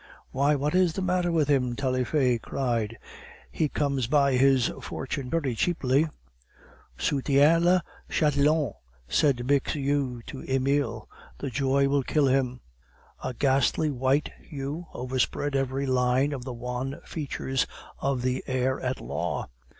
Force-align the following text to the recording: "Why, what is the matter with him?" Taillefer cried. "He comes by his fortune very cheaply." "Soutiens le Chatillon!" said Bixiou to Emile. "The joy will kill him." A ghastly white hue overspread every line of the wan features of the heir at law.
"Why, 0.31 0.55
what 0.55 0.73
is 0.73 0.93
the 0.93 1.03
matter 1.03 1.31
with 1.31 1.47
him?" 1.47 1.75
Taillefer 1.75 2.39
cried. 2.39 2.97
"He 3.51 3.69
comes 3.69 4.07
by 4.07 4.33
his 4.33 4.71
fortune 4.81 5.29
very 5.29 5.53
cheaply." 5.53 6.07
"Soutiens 6.97 7.63
le 7.63 7.83
Chatillon!" 8.09 8.73
said 9.07 9.45
Bixiou 9.45 10.23
to 10.25 10.43
Emile. 10.51 11.07
"The 11.37 11.51
joy 11.51 11.87
will 11.87 12.01
kill 12.01 12.25
him." 12.25 12.61
A 13.23 13.35
ghastly 13.35 13.91
white 13.91 14.31
hue 14.41 14.87
overspread 14.91 15.55
every 15.55 15.85
line 15.85 16.33
of 16.33 16.45
the 16.45 16.53
wan 16.55 16.99
features 17.05 17.67
of 17.99 18.23
the 18.23 18.43
heir 18.47 18.79
at 18.81 19.01
law. 19.01 19.49